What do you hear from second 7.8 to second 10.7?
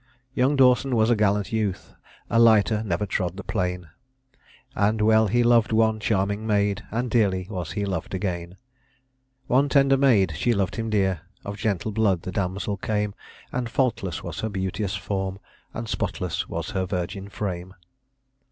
loved again. One tender maid, she